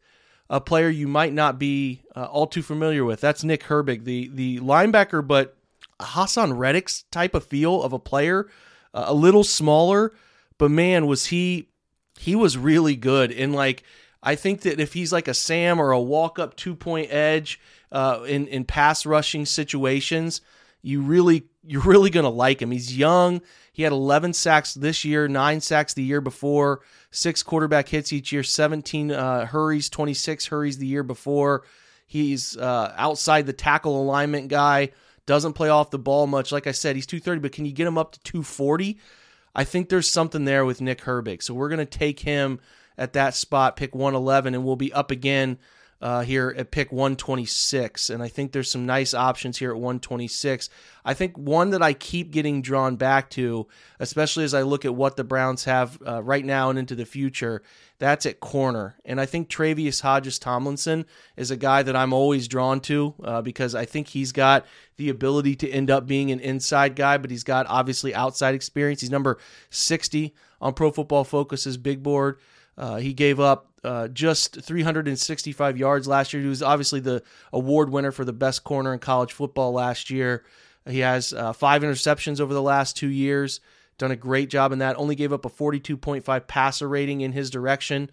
a 0.49 0.61
player 0.61 0.89
you 0.89 1.07
might 1.07 1.33
not 1.33 1.57
be 1.57 2.01
uh, 2.15 2.25
all 2.25 2.47
too 2.47 2.61
familiar 2.61 3.03
with. 3.03 3.21
That's 3.21 3.43
Nick 3.43 3.63
Herbig, 3.63 4.03
the 4.03 4.29
the 4.33 4.59
linebacker, 4.59 5.25
but 5.25 5.57
Haason 5.99 6.57
Reddick's 6.57 7.03
type 7.11 7.33
of 7.33 7.45
feel 7.45 7.81
of 7.81 7.93
a 7.93 7.99
player, 7.99 8.49
uh, 8.93 9.05
a 9.07 9.13
little 9.13 9.43
smaller, 9.43 10.13
but 10.57 10.69
man, 10.69 11.07
was 11.07 11.27
he 11.27 11.69
he 12.19 12.35
was 12.35 12.57
really 12.57 12.95
good. 12.95 13.31
And 13.31 13.55
like 13.55 13.83
I 14.25 14.35
think 14.35 14.61
that 14.61 14.79
if 14.79 14.93
he's 14.93 15.13
like 15.13 15.27
a 15.27 15.33
Sam 15.33 15.79
or 15.79 15.91
a 15.91 15.99
walk 15.99 16.39
up 16.39 16.55
two 16.55 16.75
point 16.75 17.13
edge 17.13 17.59
uh, 17.91 18.25
in 18.27 18.47
in 18.47 18.65
pass 18.65 19.05
rushing 19.05 19.45
situations, 19.45 20.41
you 20.81 21.01
really 21.01 21.43
you're 21.63 21.83
really 21.83 22.09
gonna 22.09 22.29
like 22.29 22.61
him. 22.61 22.71
He's 22.71 22.97
young. 22.97 23.41
He 23.71 23.83
had 23.83 23.91
11 23.91 24.31
sacks 24.33 24.73
this 24.73 25.03
year, 25.03 25.27
nine 25.27 25.59
sacks 25.59 25.93
the 25.93 26.03
year 26.03 26.21
before, 26.21 26.79
six 27.11 27.43
quarterback 27.43 27.89
hits 27.89 28.13
each 28.13 28.31
year, 28.31 28.41
17 28.41 29.11
uh, 29.11 29.45
hurries, 29.47 29.89
26 29.89 30.45
hurries 30.45 30.77
the 30.77 30.87
year 30.87 31.03
before. 31.03 31.63
He's 32.07 32.55
uh, 32.55 32.93
outside 32.95 33.45
the 33.45 33.53
tackle 33.53 34.01
alignment 34.01 34.47
guy 34.47 34.91
doesn't 35.25 35.53
play 35.53 35.69
off 35.69 35.91
the 35.91 35.99
ball 35.99 36.27
much. 36.27 36.51
Like 36.51 36.67
I 36.67 36.71
said, 36.71 36.95
he's 36.95 37.07
230, 37.07 37.41
but 37.41 37.51
can 37.51 37.65
you 37.65 37.71
get 37.71 37.87
him 37.87 37.97
up 37.97 38.11
to 38.13 38.19
240? 38.21 38.97
I 39.55 39.63
think 39.63 39.89
there's 39.89 40.09
something 40.09 40.45
there 40.45 40.65
with 40.65 40.81
Nick 40.81 41.01
Herbig. 41.01 41.41
So 41.41 41.53
we're 41.53 41.69
going 41.69 41.79
to 41.79 41.85
take 41.85 42.19
him 42.19 42.59
at 42.97 43.13
that 43.13 43.35
spot, 43.35 43.75
pick 43.75 43.93
111, 43.93 44.53
and 44.53 44.63
we'll 44.63 44.75
be 44.75 44.93
up 44.93 45.11
again 45.11 45.57
uh, 46.01 46.21
here 46.21 46.53
at 46.57 46.71
pick 46.71 46.91
126. 46.91 48.09
And 48.09 48.21
I 48.21 48.27
think 48.27 48.51
there's 48.51 48.69
some 48.69 48.85
nice 48.85 49.13
options 49.13 49.57
here 49.57 49.71
at 49.71 49.77
126. 49.77 50.69
I 51.03 51.13
think 51.13 51.37
one 51.37 51.69
that 51.69 51.81
I 51.81 51.93
keep 51.93 52.31
getting 52.31 52.61
drawn 52.61 52.95
back 52.95 53.29
to, 53.31 53.67
especially 53.99 54.43
as 54.43 54.53
I 54.53 54.63
look 54.63 54.85
at 54.85 54.93
what 54.93 55.15
the 55.15 55.23
Browns 55.23 55.63
have 55.63 55.97
uh, 56.05 56.21
right 56.21 56.43
now 56.43 56.69
and 56.69 56.77
into 56.77 56.95
the 56.95 57.05
future, 57.05 57.63
that's 57.97 58.25
at 58.25 58.39
corner. 58.39 58.97
And 59.05 59.21
I 59.21 59.25
think 59.25 59.49
Tre'Vius 59.49 60.01
Hodges 60.01 60.37
Tomlinson 60.37 61.05
is 61.37 61.49
a 61.49 61.57
guy 61.57 61.81
that 61.81 61.95
I'm 61.95 62.13
always 62.13 62.47
drawn 62.47 62.81
to 62.81 63.15
uh, 63.23 63.41
because 63.41 63.73
I 63.73 63.85
think 63.85 64.09
he's 64.09 64.31
got 64.31 64.65
the 64.97 65.09
ability 65.09 65.55
to 65.57 65.69
end 65.69 65.89
up 65.89 66.05
being 66.05 66.29
an 66.29 66.39
inside 66.41 66.95
guy, 66.95 67.17
but 67.17 67.31
he's 67.31 67.43
got 67.43 67.65
obviously 67.69 68.13
outside 68.13 68.53
experience. 68.53 69.01
He's 69.01 69.09
number 69.09 69.37
60 69.69 70.35
on 70.59 70.73
Pro 70.73 70.91
Football 70.91 71.23
Focus's 71.23 71.77
big 71.77 72.03
board. 72.03 72.37
Uh, 72.77 72.97
he 72.97 73.13
gave 73.13 73.39
up 73.39 73.67
uh, 73.83 74.07
just 74.07 74.61
365 74.61 75.77
yards 75.77 76.07
last 76.07 76.33
year. 76.33 76.41
He 76.41 76.49
was 76.49 76.63
obviously 76.63 76.99
the 76.99 77.23
award 77.53 77.89
winner 77.89 78.11
for 78.11 78.25
the 78.25 78.33
best 78.33 78.63
corner 78.63 78.93
in 78.93 78.99
college 78.99 79.31
football 79.31 79.71
last 79.71 80.09
year. 80.09 80.43
He 80.87 80.99
has 80.99 81.33
uh, 81.33 81.53
five 81.53 81.81
interceptions 81.81 82.39
over 82.39 82.53
the 82.53 82.61
last 82.61 82.97
two 82.97 83.07
years. 83.07 83.59
Done 83.97 84.11
a 84.11 84.15
great 84.15 84.49
job 84.49 84.71
in 84.71 84.79
that. 84.79 84.97
Only 84.97 85.15
gave 85.15 85.31
up 85.31 85.45
a 85.45 85.49
42.5 85.49 86.47
passer 86.47 86.87
rating 86.87 87.21
in 87.21 87.31
his 87.31 87.49
direction. 87.49 88.09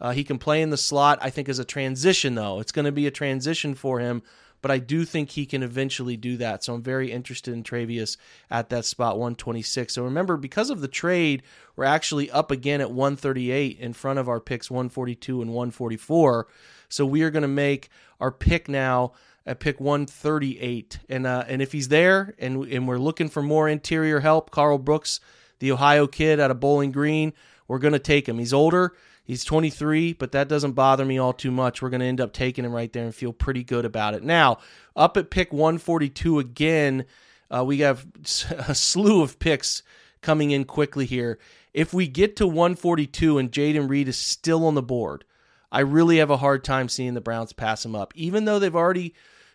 Uh, 0.00 0.10
he 0.10 0.24
can 0.24 0.38
play 0.38 0.60
in 0.60 0.70
the 0.70 0.76
slot, 0.76 1.18
I 1.22 1.30
think, 1.30 1.48
as 1.48 1.58
a 1.58 1.64
transition, 1.64 2.34
though. 2.34 2.60
It's 2.60 2.72
going 2.72 2.84
to 2.84 2.92
be 2.92 3.06
a 3.06 3.10
transition 3.10 3.74
for 3.74 4.00
him 4.00 4.22
but 4.62 4.70
I 4.70 4.78
do 4.78 5.04
think 5.04 5.30
he 5.30 5.44
can 5.44 5.62
eventually 5.62 6.16
do 6.16 6.36
that. 6.38 6.64
So 6.64 6.74
I'm 6.74 6.82
very 6.82 7.10
interested 7.10 7.52
in 7.52 7.64
Tre'Vius 7.64 8.16
at 8.50 8.70
that 8.70 8.84
spot 8.84 9.18
126. 9.18 9.92
So 9.92 10.04
remember, 10.04 10.36
because 10.36 10.70
of 10.70 10.80
the 10.80 10.88
trade, 10.88 11.42
we're 11.76 11.84
actually 11.84 12.30
up 12.30 12.50
again 12.50 12.80
at 12.80 12.92
138 12.92 13.78
in 13.78 13.92
front 13.92 14.18
of 14.20 14.28
our 14.28 14.40
picks 14.40 14.70
142 14.70 15.42
and 15.42 15.50
144. 15.50 16.46
So 16.88 17.04
we 17.04 17.22
are 17.22 17.30
going 17.30 17.42
to 17.42 17.48
make 17.48 17.88
our 18.20 18.30
pick 18.30 18.68
now 18.68 19.12
at 19.44 19.58
pick 19.58 19.80
138. 19.80 21.00
And 21.08 21.26
uh, 21.26 21.44
and 21.48 21.60
if 21.60 21.72
he's 21.72 21.88
there 21.88 22.34
and 22.38 22.64
and 22.66 22.86
we're 22.86 22.98
looking 22.98 23.28
for 23.28 23.42
more 23.42 23.68
interior 23.68 24.20
help, 24.20 24.50
Carl 24.50 24.78
Brooks, 24.78 25.20
the 25.58 25.72
Ohio 25.72 26.06
kid 26.06 26.38
out 26.38 26.50
of 26.50 26.60
Bowling 26.60 26.92
Green, 26.92 27.32
we're 27.66 27.78
going 27.78 27.92
to 27.92 27.98
take 27.98 28.28
him. 28.28 28.38
He's 28.38 28.52
older. 28.52 28.94
He's 29.24 29.44
23, 29.44 30.14
but 30.14 30.32
that 30.32 30.48
doesn't 30.48 30.72
bother 30.72 31.04
me 31.04 31.18
all 31.18 31.32
too 31.32 31.52
much. 31.52 31.80
We're 31.80 31.90
going 31.90 32.00
to 32.00 32.06
end 32.06 32.20
up 32.20 32.32
taking 32.32 32.64
him 32.64 32.72
right 32.72 32.92
there 32.92 33.04
and 33.04 33.14
feel 33.14 33.32
pretty 33.32 33.62
good 33.62 33.84
about 33.84 34.14
it. 34.14 34.22
Now, 34.22 34.58
up 34.96 35.16
at 35.16 35.30
pick 35.30 35.52
142 35.52 36.40
again, 36.40 37.04
uh, 37.50 37.64
we 37.64 37.78
have 37.78 38.06
a 38.50 38.74
slew 38.74 39.22
of 39.22 39.38
picks 39.38 39.82
coming 40.22 40.50
in 40.50 40.64
quickly 40.64 41.06
here. 41.06 41.38
If 41.72 41.94
we 41.94 42.08
get 42.08 42.36
to 42.36 42.46
142 42.46 43.38
and 43.38 43.52
Jayden 43.52 43.88
Reed 43.88 44.08
is 44.08 44.18
still 44.18 44.66
on 44.66 44.74
the 44.74 44.82
board, 44.82 45.24
I 45.70 45.80
really 45.80 46.18
have 46.18 46.30
a 46.30 46.36
hard 46.36 46.64
time 46.64 46.88
seeing 46.88 47.14
the 47.14 47.20
Browns 47.20 47.52
pass 47.52 47.84
him 47.84 47.94
up. 47.94 48.12
Even 48.14 48.44
though 48.44 48.58
they've 48.58 48.76
already 48.76 49.14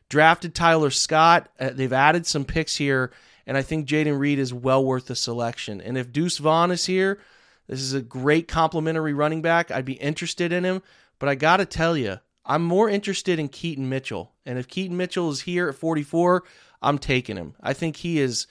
drafted 0.09 0.55
Tyler 0.55 0.89
Scott, 0.89 1.49
uh, 1.59 1.71
they've 1.73 1.93
added 1.93 2.25
some 2.25 2.45
picks 2.45 2.77
here, 2.77 3.11
and 3.45 3.57
I 3.57 3.61
think 3.61 3.87
Jayden 3.87 4.17
Reed 4.17 4.39
is 4.39 4.53
well 4.53 4.83
worth 4.83 5.07
the 5.07 5.15
selection. 5.15 5.81
And 5.81 5.97
if 5.97 6.11
Deuce 6.11 6.37
Vaughn 6.37 6.71
is 6.71 6.85
here, 6.85 7.19
this 7.67 7.81
is 7.81 7.93
a 7.93 8.01
great 8.01 8.47
complimentary 8.47 9.13
running 9.13 9.41
back. 9.41 9.71
I'd 9.71 9.85
be 9.85 9.93
interested 9.93 10.51
in 10.51 10.63
him, 10.63 10.81
but 11.19 11.29
I 11.29 11.35
got 11.35 11.57
to 11.57 11.65
tell 11.65 11.97
you, 11.97 12.19
I'm 12.45 12.63
more 12.63 12.89
interested 12.89 13.39
in 13.39 13.49
Keaton 13.49 13.89
Mitchell. 13.89 14.31
And 14.45 14.57
if 14.57 14.67
Keaton 14.67 14.95
Mitchell 14.95 15.29
is 15.29 15.41
here 15.41 15.67
at 15.67 15.75
44, 15.75 16.43
I'm 16.81 16.97
taking 16.97 17.35
him. 17.35 17.55
I 17.61 17.73
think 17.73 17.97
he 17.97 18.19
is 18.19 18.47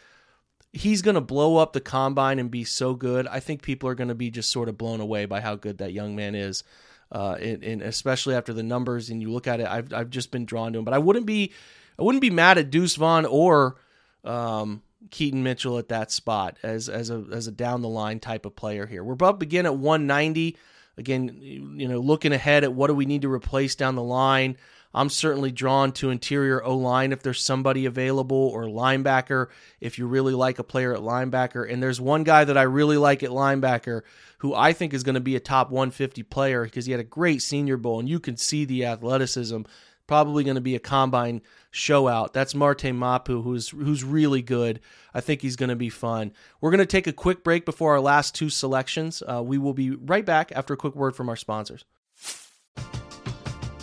he's 0.72 1.00
going 1.00 1.14
to 1.14 1.22
blow 1.22 1.56
up 1.56 1.72
the 1.72 1.80
combine 1.80 2.38
and 2.38 2.50
be 2.50 2.64
so 2.64 2.94
good. 2.94 3.26
I 3.26 3.40
think 3.40 3.62
people 3.62 3.88
are 3.88 3.94
going 3.94 4.08
to 4.08 4.14
be 4.14 4.30
just 4.30 4.52
sort 4.52 4.68
of 4.68 4.76
blown 4.76 5.00
away 5.00 5.24
by 5.24 5.40
how 5.40 5.54
good 5.56 5.78
that 5.78 5.94
young 5.94 6.14
man 6.14 6.34
is. 6.34 6.64
Uh, 7.10 7.36
and, 7.40 7.62
and, 7.62 7.82
especially 7.82 8.34
after 8.34 8.52
the 8.52 8.64
numbers 8.64 9.08
and 9.10 9.22
you 9.22 9.30
look 9.30 9.46
at 9.46 9.60
it, 9.60 9.66
I've 9.66 9.92
I've 9.94 10.10
just 10.10 10.32
been 10.32 10.44
drawn 10.44 10.72
to 10.72 10.80
him. 10.80 10.84
But 10.84 10.92
I 10.92 10.98
wouldn't 10.98 11.24
be 11.24 11.52
I 11.98 12.02
wouldn't 12.02 12.20
be 12.20 12.30
mad 12.30 12.58
at 12.58 12.70
Deuce 12.70 12.96
Vaughn 12.96 13.24
or 13.24 13.76
um, 14.24 14.82
Keaton 15.10 15.42
Mitchell 15.42 15.78
at 15.78 15.88
that 15.88 16.10
spot 16.10 16.58
as 16.62 16.88
as 16.88 17.10
a 17.10 17.24
as 17.32 17.46
a 17.46 17.52
down 17.52 17.82
the 17.82 17.88
line 17.88 18.20
type 18.20 18.46
of 18.46 18.56
player 18.56 18.86
here. 18.86 19.02
We're 19.04 19.16
up 19.26 19.38
begin 19.38 19.66
at 19.66 19.76
190. 19.76 20.56
Again, 20.98 21.38
you 21.40 21.88
know, 21.88 21.98
looking 21.98 22.32
ahead 22.32 22.64
at 22.64 22.72
what 22.72 22.86
do 22.86 22.94
we 22.94 23.04
need 23.04 23.22
to 23.22 23.32
replace 23.32 23.74
down 23.74 23.96
the 23.96 24.02
line. 24.02 24.56
I'm 24.96 25.10
certainly 25.10 25.52
drawn 25.52 25.92
to 25.92 26.08
interior 26.08 26.64
O 26.64 26.74
line 26.74 27.12
if 27.12 27.22
there's 27.22 27.42
somebody 27.42 27.84
available 27.84 28.48
or 28.54 28.64
linebacker 28.64 29.48
if 29.78 29.98
you 29.98 30.06
really 30.06 30.32
like 30.32 30.58
a 30.58 30.64
player 30.64 30.94
at 30.94 31.02
linebacker. 31.02 31.70
And 31.70 31.82
there's 31.82 32.00
one 32.00 32.24
guy 32.24 32.44
that 32.44 32.56
I 32.56 32.62
really 32.62 32.96
like 32.96 33.22
at 33.22 33.28
linebacker 33.28 34.02
who 34.38 34.54
I 34.54 34.72
think 34.72 34.94
is 34.94 35.02
going 35.02 35.14
to 35.14 35.20
be 35.20 35.36
a 35.36 35.40
top 35.40 35.70
150 35.70 36.22
player 36.22 36.64
because 36.64 36.86
he 36.86 36.92
had 36.92 37.00
a 37.00 37.04
great 37.04 37.42
senior 37.42 37.76
bowl 37.76 38.00
and 38.00 38.08
you 38.08 38.18
can 38.18 38.38
see 38.38 38.64
the 38.64 38.86
athleticism 38.86 39.62
probably 40.06 40.44
going 40.44 40.56
to 40.56 40.60
be 40.60 40.74
a 40.74 40.80
combine 40.80 41.42
show 41.70 42.08
out. 42.08 42.32
That's 42.32 42.54
Marte 42.54 42.94
Mapu, 42.94 43.42
who's 43.42 43.68
who's 43.68 44.04
really 44.04 44.42
good. 44.42 44.80
I 45.14 45.20
think 45.20 45.42
he's 45.42 45.56
going 45.56 45.68
to 45.68 45.76
be 45.76 45.90
fun. 45.90 46.32
We're 46.60 46.70
going 46.70 46.78
to 46.78 46.86
take 46.86 47.06
a 47.06 47.12
quick 47.12 47.44
break 47.44 47.64
before 47.64 47.92
our 47.92 48.00
last 48.00 48.34
two 48.34 48.50
selections. 48.50 49.22
Uh, 49.22 49.42
we 49.42 49.58
will 49.58 49.74
be 49.74 49.90
right 49.90 50.24
back 50.24 50.52
after 50.54 50.74
a 50.74 50.76
quick 50.76 50.94
word 50.96 51.16
from 51.16 51.28
our 51.28 51.36
sponsors. 51.36 51.84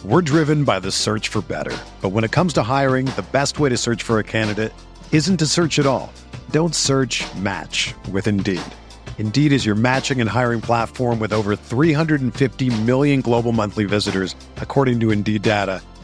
We're 0.03 0.21
driven 0.21 0.65
by 0.65 0.79
the 0.79 0.91
search 0.91 1.29
for 1.29 1.41
better, 1.41 1.77
but 2.01 2.09
when 2.09 2.25
it 2.25 2.31
comes 2.31 2.51
to 2.53 2.63
hiring, 2.63 3.05
the 3.05 3.25
best 3.31 3.59
way 3.59 3.69
to 3.69 3.77
search 3.77 4.03
for 4.03 4.19
a 4.19 4.23
candidate 4.23 4.73
isn't 5.13 5.37
to 5.37 5.45
search 5.45 5.79
at 5.79 5.85
all. 5.85 6.11
Don't 6.51 6.75
search. 6.75 7.23
Match 7.35 7.93
with 8.11 8.27
Indeed. 8.27 8.61
Indeed 9.17 9.53
is 9.53 9.65
your 9.65 9.75
matching 9.75 10.19
and 10.19 10.29
hiring 10.29 10.59
platform 10.59 11.19
with 11.19 11.31
over 11.31 11.55
350 11.55 12.81
million 12.81 13.21
global 13.21 13.53
monthly 13.53 13.85
visitors, 13.85 14.35
according 14.57 14.99
to 14.99 15.11
Indeed 15.11 15.43
data 15.43 15.81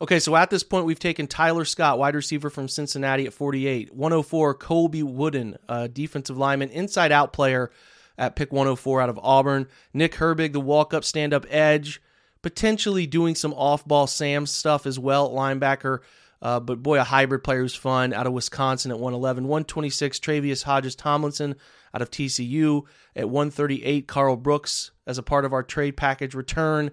Okay, 0.00 0.20
so 0.20 0.36
at 0.36 0.48
this 0.48 0.62
point, 0.62 0.86
we've 0.86 0.98
taken 1.00 1.26
Tyler 1.26 1.64
Scott, 1.64 1.98
wide 1.98 2.14
receiver 2.14 2.50
from 2.50 2.68
Cincinnati 2.68 3.26
at 3.26 3.32
48. 3.32 3.92
104, 3.92 4.54
Colby 4.54 5.02
Wooden, 5.02 5.58
defensive 5.92 6.38
lineman, 6.38 6.70
inside 6.70 7.10
out 7.10 7.32
player 7.32 7.72
at 8.16 8.36
pick 8.36 8.52
104 8.52 9.00
out 9.00 9.08
of 9.08 9.18
Auburn. 9.20 9.66
Nick 9.92 10.14
Herbig, 10.14 10.52
the 10.52 10.60
walk 10.60 10.94
up, 10.94 11.04
stand 11.04 11.34
up 11.34 11.46
edge, 11.50 12.00
potentially 12.42 13.06
doing 13.06 13.34
some 13.34 13.52
off 13.54 13.84
ball 13.84 14.06
Sam 14.06 14.46
stuff 14.46 14.86
as 14.86 15.00
well, 15.00 15.30
linebacker. 15.32 15.98
Uh, 16.40 16.60
but 16.60 16.80
boy, 16.80 17.00
a 17.00 17.04
hybrid 17.04 17.42
player 17.42 17.62
who's 17.62 17.74
fun 17.74 18.12
out 18.12 18.28
of 18.28 18.32
Wisconsin 18.32 18.92
at 18.92 18.98
111. 18.98 19.44
126, 19.44 20.20
Tre'Vius 20.20 20.62
Hodges 20.62 20.94
Tomlinson 20.94 21.56
out 21.92 22.02
of 22.02 22.10
TCU. 22.12 22.82
At 23.16 23.30
138, 23.30 24.06
Carl 24.06 24.36
Brooks 24.36 24.92
as 25.08 25.18
a 25.18 25.24
part 25.24 25.44
of 25.44 25.52
our 25.52 25.64
trade 25.64 25.96
package 25.96 26.36
return. 26.36 26.92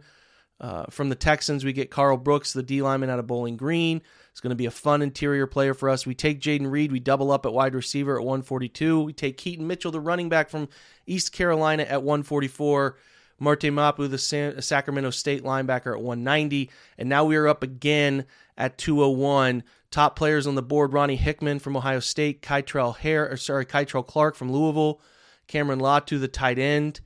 Uh, 0.60 0.86
from 0.90 1.10
the 1.10 1.16
Texans, 1.16 1.66
we 1.66 1.74
get 1.74 1.92
Carl 1.92 2.18
Brooks, 2.18 2.54
the 2.54 2.64
D 2.64 2.82
lineman 2.82 3.10
out 3.10 3.20
of 3.20 3.28
Bowling 3.28 3.58
Green. 3.58 4.02
It's 4.32 4.40
going 4.40 4.52
to 4.52 4.56
be 4.56 4.66
a 4.66 4.72
fun 4.72 5.02
interior 5.02 5.48
player 5.48 5.74
for 5.74 5.90
us. 5.90 6.06
We 6.06 6.16
take 6.16 6.40
Jayden 6.40 6.70
Reed, 6.72 6.92
we 6.92 7.00
double 7.00 7.32
up 7.32 7.46
at 7.46 7.54
wide 7.54 7.76
receiver 7.76 8.18
at 8.18 8.26
142. 8.26 9.02
We 9.02 9.14
take 9.14 9.38
Keaton 9.38 9.68
Mitchell, 9.68 9.92
the 9.92 10.00
running 10.00 10.30
back 10.30 10.50
from 10.50 10.70
East 11.06 11.34
Carolina, 11.34 11.84
at 11.84 12.04
144. 12.04 12.98
Marte 13.38 13.66
Mapu, 13.66 14.08
the 14.08 14.18
San- 14.18 14.62
Sacramento 14.62 15.10
State 15.10 15.44
linebacker, 15.44 15.94
at 15.94 16.02
190. 16.02 16.70
And 16.98 17.10
now 17.10 17.26
we 17.26 17.36
are 17.36 17.48
up 17.48 17.64
again 17.64 18.26
at 18.58 18.78
201. 18.78 19.64
Top 19.92 20.16
players 20.16 20.48
on 20.48 20.56
the 20.56 20.62
board: 20.62 20.94
Ronnie 20.94 21.16
Hickman 21.16 21.60
from 21.60 21.78
Ohio 21.78 22.00
State, 22.00 22.42
Kytrell 22.42 22.98
Hare, 22.98 23.30
or 23.30 23.38
sorry, 23.38 23.66
Kei'Trel 23.66 24.06
Clark 24.06 24.36
from 24.36 24.52
Louisville, 24.52 25.02
Cameron 25.48 25.80
Latu, 25.80 26.20
the 26.20 26.28
tight 26.28 26.60
end. 26.60 27.02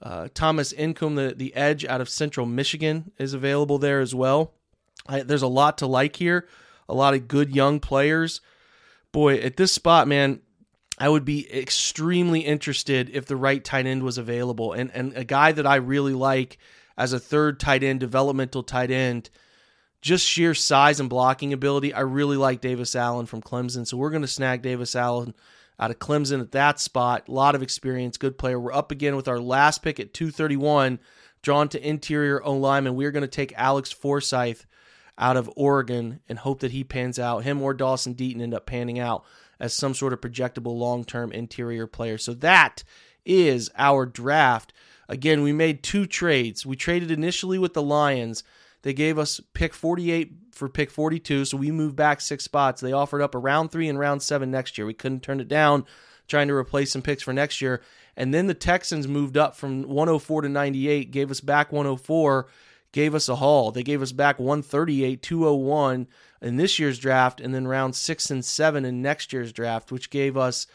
Uh, 0.00 0.28
Thomas 0.32 0.72
Incoom, 0.72 1.16
the, 1.16 1.34
the 1.34 1.54
edge 1.54 1.84
out 1.84 2.00
of 2.00 2.08
Central 2.08 2.46
Michigan, 2.46 3.10
is 3.18 3.34
available 3.34 3.78
there 3.78 4.00
as 4.00 4.14
well. 4.14 4.52
I, 5.08 5.22
there's 5.22 5.42
a 5.42 5.48
lot 5.48 5.78
to 5.78 5.86
like 5.86 6.16
here, 6.16 6.48
a 6.88 6.94
lot 6.94 7.14
of 7.14 7.28
good 7.28 7.54
young 7.54 7.80
players. 7.80 8.40
Boy, 9.10 9.38
at 9.38 9.56
this 9.56 9.72
spot, 9.72 10.06
man, 10.06 10.40
I 10.98 11.08
would 11.08 11.24
be 11.24 11.52
extremely 11.52 12.40
interested 12.40 13.10
if 13.10 13.26
the 13.26 13.36
right 13.36 13.64
tight 13.64 13.86
end 13.86 14.02
was 14.02 14.18
available. 14.18 14.72
And, 14.72 14.90
and 14.92 15.16
a 15.16 15.24
guy 15.24 15.52
that 15.52 15.66
I 15.66 15.76
really 15.76 16.14
like 16.14 16.58
as 16.96 17.12
a 17.12 17.20
third 17.20 17.60
tight 17.60 17.82
end, 17.82 18.00
developmental 18.00 18.62
tight 18.62 18.90
end, 18.90 19.30
just 20.00 20.26
sheer 20.26 20.54
size 20.54 21.00
and 21.00 21.08
blocking 21.08 21.52
ability. 21.52 21.92
I 21.94 22.00
really 22.00 22.36
like 22.36 22.60
Davis 22.60 22.94
Allen 22.94 23.26
from 23.26 23.42
Clemson. 23.42 23.86
So 23.86 23.96
we're 23.96 24.10
going 24.10 24.22
to 24.22 24.28
snag 24.28 24.62
Davis 24.62 24.94
Allen 24.94 25.34
out 25.78 25.90
of 25.90 25.98
Clemson 25.98 26.40
at 26.40 26.52
that 26.52 26.80
spot. 26.80 27.28
A 27.28 27.32
lot 27.32 27.54
of 27.54 27.62
experience, 27.62 28.16
good 28.16 28.38
player. 28.38 28.58
We're 28.58 28.72
up 28.72 28.90
again 28.90 29.16
with 29.16 29.28
our 29.28 29.38
last 29.38 29.82
pick 29.82 30.00
at 30.00 30.14
231, 30.14 30.98
drawn 31.42 31.68
to 31.68 31.88
interior 31.88 32.42
O 32.42 32.54
lineman. 32.54 32.96
We're 32.96 33.10
going 33.10 33.22
to 33.22 33.28
take 33.28 33.52
Alex 33.56 33.92
Forsyth 33.92 34.66
out 35.16 35.36
of 35.36 35.50
Oregon 35.56 36.20
and 36.28 36.38
hope 36.38 36.60
that 36.60 36.72
he 36.72 36.84
pans 36.84 37.18
out. 37.18 37.44
Him 37.44 37.60
or 37.60 37.74
Dawson 37.74 38.14
Deaton 38.14 38.40
end 38.40 38.54
up 38.54 38.66
panning 38.66 38.98
out 38.98 39.24
as 39.60 39.74
some 39.74 39.94
sort 39.94 40.12
of 40.12 40.20
projectable 40.20 40.76
long 40.76 41.04
term 41.04 41.32
interior 41.32 41.86
player. 41.86 42.18
So 42.18 42.34
that 42.34 42.84
is 43.24 43.70
our 43.76 44.06
draft. 44.06 44.72
Again, 45.08 45.42
we 45.42 45.52
made 45.52 45.82
two 45.82 46.06
trades. 46.06 46.66
We 46.66 46.76
traded 46.76 47.10
initially 47.10 47.58
with 47.58 47.74
the 47.74 47.82
Lions. 47.82 48.44
They 48.82 48.92
gave 48.92 49.18
us 49.18 49.40
pick 49.54 49.74
48 49.74 50.47
for 50.58 50.68
pick 50.68 50.90
42, 50.90 51.46
so 51.46 51.56
we 51.56 51.70
moved 51.70 51.96
back 51.96 52.20
six 52.20 52.44
spots. 52.44 52.80
They 52.80 52.92
offered 52.92 53.22
up 53.22 53.34
a 53.34 53.38
round 53.38 53.70
three 53.70 53.88
and 53.88 53.98
round 53.98 54.22
seven 54.22 54.50
next 54.50 54.76
year. 54.76 54.86
We 54.86 54.94
couldn't 54.94 55.22
turn 55.22 55.40
it 55.40 55.48
down, 55.48 55.86
trying 56.26 56.48
to 56.48 56.54
replace 56.54 56.92
some 56.92 57.02
picks 57.02 57.22
for 57.22 57.32
next 57.32 57.60
year. 57.60 57.80
And 58.16 58.34
then 58.34 58.48
the 58.48 58.54
Texans 58.54 59.06
moved 59.06 59.36
up 59.36 59.56
from 59.56 59.82
104 59.82 60.42
to 60.42 60.48
98, 60.48 61.10
gave 61.10 61.30
us 61.30 61.40
back 61.40 61.72
104, 61.72 62.48
gave 62.92 63.14
us 63.14 63.28
a 63.28 63.36
haul. 63.36 63.70
They 63.70 63.82
gave 63.82 64.02
us 64.02 64.12
back 64.12 64.38
138, 64.38 65.22
201 65.22 66.08
in 66.42 66.56
this 66.56 66.78
year's 66.78 66.98
draft, 66.98 67.40
and 67.40 67.54
then 67.54 67.66
round 67.66 67.94
six 67.94 68.30
and 68.30 68.44
seven 68.44 68.84
in 68.84 69.00
next 69.00 69.32
year's 69.32 69.52
draft, 69.52 69.92
which 69.92 70.10
gave 70.10 70.36
us 70.36 70.66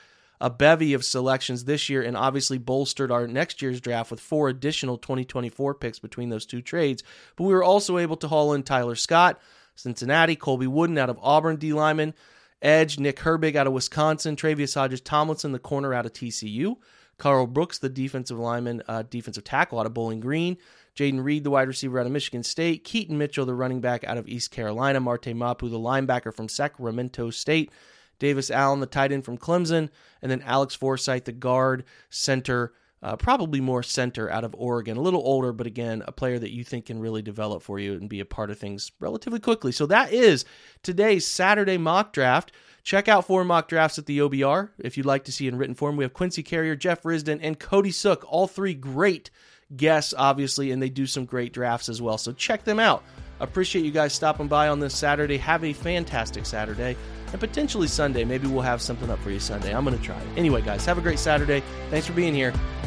a 0.44 0.50
bevy 0.50 0.94
of 0.94 1.06
selections 1.06 1.64
this 1.64 1.90
year 1.90 2.02
and 2.02 2.18
obviously 2.18 2.58
bolstered 2.58 3.12
our 3.12 3.28
next 3.28 3.62
year's 3.62 3.80
draft 3.80 4.12
with 4.12 4.20
four 4.20 4.50
additional 4.50 4.98
2024 4.98 5.74
picks 5.76 6.00
between 6.00 6.28
those 6.28 6.46
two 6.46 6.62
trades. 6.62 7.02
But 7.38 7.46
we 7.46 7.54
were 7.54 7.64
also 7.64 7.98
able 7.98 8.18
to 8.18 8.28
haul 8.28 8.54
in 8.54 8.64
Tyler 8.64 8.96
Scott, 8.96 9.40
Cincinnati, 9.76 10.36
Colby 10.36 10.68
Wooden 10.68 10.98
out 10.98 11.10
of 11.10 11.20
Auburn, 11.22 11.58
D 11.58 11.74
lineman, 11.74 12.14
Edge, 12.62 12.98
Nick 12.98 13.18
Herbig 13.18 13.56
out 13.56 13.68
of 13.68 13.74
Wisconsin, 13.74 14.36
Tre'Vius 14.36 14.76
Hodges 14.76 15.02
Tomlinson, 15.02 15.52
the 15.52 15.60
corner 15.60 15.94
out 15.94 16.06
of 16.06 16.14
TCU, 16.14 16.78
Carl 17.18 17.48
Brooks, 17.48 17.78
the 17.78 17.90
defensive 17.90 18.40
lineman, 18.40 18.82
uh, 18.88 19.04
defensive 19.04 19.44
tackle 19.44 19.80
out 19.80 19.86
of 19.86 19.94
Bowling 19.94 20.20
Green, 20.20 20.58
Jayden 20.96 21.24
Reed, 21.24 21.44
the 21.44 21.50
wide 21.50 21.68
receiver 21.68 22.00
out 22.00 22.06
of 22.06 22.12
Michigan 22.12 22.44
State, 22.44 22.84
Keaton 22.84 23.18
Mitchell, 23.18 23.46
the 23.46 23.54
running 23.54 23.82
back 23.82 24.04
out 24.04 24.18
of 24.18 24.28
East 24.28 24.52
Carolina, 24.52 25.00
Marte 25.00 25.36
Mapu, 25.36 25.70
the 25.70 25.78
linebacker 25.78 26.34
from 26.34 26.48
Sacramento 26.48 27.30
State, 27.32 27.72
Davis 28.20 28.52
Allen, 28.52 28.80
the 28.80 28.86
tight 28.86 29.12
end 29.12 29.26
from 29.26 29.38
Clemson, 29.38 29.90
and 30.22 30.32
then 30.32 30.42
Alex 30.44 30.76
Forsyth, 30.76 31.26
the 31.26 31.32
guard, 31.32 31.84
center, 32.10 32.74
uh, 33.04 33.18
probably 33.18 33.60
more 33.60 33.84
center 33.84 34.32
out 34.32 34.46
of 34.46 34.56
Oregon. 34.58 34.96
A 34.96 35.02
little 35.02 35.22
older, 35.26 35.52
but 35.52 35.68
again, 35.68 36.02
a 36.08 36.12
player 36.12 36.40
that 36.40 36.54
you 36.54 36.64
think 36.64 36.86
can 36.86 37.00
really 37.00 37.22
develop 37.22 37.62
for 37.62 37.78
you 37.78 37.94
and 37.94 38.08
be 38.08 38.22
a 38.22 38.26
part 38.26 38.50
of 38.50 38.58
things 38.58 38.94
relatively 39.02 39.40
quickly. 39.40 39.74
So 39.74 39.86
that 39.88 40.14
is 40.14 40.46
today's 40.84 41.28
Saturday 41.28 41.78
mock 41.78 42.14
draft. 42.14 42.54
Check 42.82 43.10
out 43.10 43.28
four 43.28 43.44
mock 43.44 43.68
drafts 43.68 43.98
at 43.98 44.06
the 44.06 44.20
OBR 44.20 44.70
if 44.80 44.96
you'd 44.96 45.06
like 45.06 45.26
to 45.26 45.34
see 45.34 45.48
in 45.48 45.58
written 45.58 45.76
form. 45.76 45.98
We 45.98 46.06
have 46.06 46.14
Quincy 46.14 46.44
Carrier, 46.44 46.78
Jeff 46.78 47.04
Risdon, 47.04 47.40
and 47.42 47.60
Cody 47.60 47.92
Sook, 47.92 48.26
all 48.28 48.48
three 48.48 48.74
great 48.74 49.30
guests, 49.76 50.14
obviously, 50.18 50.72
and 50.72 50.82
they 50.82 50.90
do 50.90 51.06
some 51.06 51.26
great 51.26 51.52
drafts 51.52 51.90
as 51.90 52.02
well. 52.02 52.18
So 52.18 52.32
check 52.32 52.64
them 52.64 52.80
out. 52.80 53.04
Appreciate 53.42 53.84
you 53.84 53.92
guys 53.92 54.14
stopping 54.14 54.48
by 54.48 54.70
on 54.70 54.80
this 54.80 54.96
Saturday. 54.96 55.38
Have 55.38 55.66
a 55.66 55.74
fantastic 55.74 56.46
Saturday 56.46 56.96
and 57.32 57.40
potentially 57.40 57.88
Sunday. 57.88 58.24
Maybe 58.24 58.48
we'll 58.48 58.62
have 58.62 58.82
something 58.82 59.10
up 59.10 59.20
for 59.20 59.32
you 59.32 59.40
Sunday. 59.40 59.76
I'm 59.76 59.84
going 59.84 59.98
to 59.98 60.04
try 60.04 60.18
it. 60.18 60.28
Anyway, 60.38 60.62
guys, 60.62 60.86
have 60.86 60.98
a 60.98 61.02
great 61.02 61.20
Saturday. 61.20 61.62
Thanks 61.90 62.08
for 62.08 62.14
being 62.14 62.34
here. 62.34 62.54